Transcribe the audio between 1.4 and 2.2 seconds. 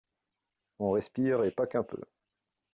et pas qu’un peu.